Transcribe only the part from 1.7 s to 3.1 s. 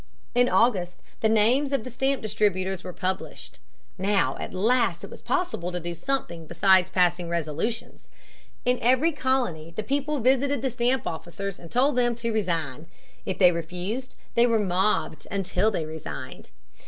of the stamp distributers were